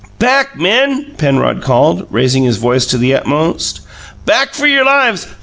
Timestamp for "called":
1.61-2.07